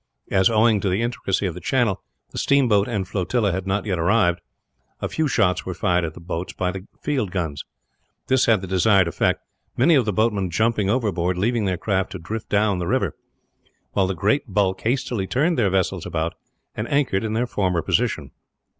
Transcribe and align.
As, 0.31 0.49
owing 0.49 0.79
to 0.81 0.89
the 0.89 1.03
intricacy 1.03 1.45
of 1.45 1.53
the 1.53 1.59
channel, 1.61 2.01
the 2.31 2.39
steamboat 2.39 2.87
and 2.87 3.07
flotilla 3.07 3.51
had 3.51 3.67
not 3.67 3.85
yet 3.85 3.99
arrived, 3.99 4.41
a 4.99 5.07
few 5.07 5.27
shots 5.27 5.63
were 5.63 5.75
fired 5.75 6.03
at 6.03 6.15
the 6.15 6.19
boats 6.19 6.53
by 6.53 6.71
the 6.71 6.87
field 7.03 7.29
guns. 7.29 7.63
This 8.25 8.47
had 8.47 8.61
the 8.61 8.67
desired 8.67 9.07
effect, 9.07 9.41
many 9.77 9.93
of 9.93 10.05
the 10.05 10.11
boatmen 10.11 10.49
jumping 10.49 10.89
overboard, 10.89 11.37
leaving 11.37 11.65
their 11.65 11.77
craft 11.77 12.13
to 12.13 12.17
drift 12.17 12.49
down 12.49 12.79
the 12.79 12.87
river; 12.87 13.15
while 13.91 14.07
the 14.07 14.15
great 14.15 14.51
bulk 14.51 14.81
hastily 14.81 15.27
turned 15.27 15.55
their 15.55 15.69
vessels 15.69 16.03
about, 16.07 16.33
and 16.73 16.87
anchored 16.91 17.23
in 17.23 17.33
their 17.33 17.45
former 17.45 17.83
position. 17.83 18.31